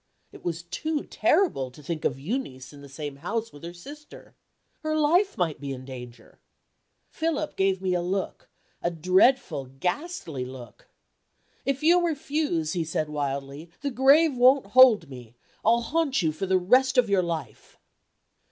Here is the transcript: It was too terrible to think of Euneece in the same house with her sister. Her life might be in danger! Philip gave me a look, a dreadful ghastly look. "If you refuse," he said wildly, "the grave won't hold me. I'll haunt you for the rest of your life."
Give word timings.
It 0.31 0.43
was 0.43 0.63
too 0.63 1.03
terrible 1.03 1.69
to 1.69 1.83
think 1.83 2.05
of 2.05 2.19
Euneece 2.19 2.73
in 2.73 2.81
the 2.81 2.89
same 2.89 3.17
house 3.17 3.53
with 3.53 3.63
her 3.63 3.71
sister. 3.71 4.33
Her 4.79 4.95
life 4.97 5.37
might 5.37 5.61
be 5.61 5.71
in 5.73 5.85
danger! 5.85 6.39
Philip 7.11 7.55
gave 7.55 7.83
me 7.83 7.93
a 7.93 8.01
look, 8.01 8.49
a 8.81 8.89
dreadful 8.89 9.65
ghastly 9.65 10.43
look. 10.43 10.87
"If 11.67 11.83
you 11.83 12.03
refuse," 12.03 12.73
he 12.73 12.83
said 12.83 13.09
wildly, 13.09 13.69
"the 13.81 13.91
grave 13.91 14.35
won't 14.35 14.65
hold 14.65 15.07
me. 15.07 15.35
I'll 15.63 15.81
haunt 15.81 16.23
you 16.23 16.31
for 16.31 16.47
the 16.47 16.57
rest 16.57 16.97
of 16.97 17.07
your 17.07 17.21
life." 17.21 17.77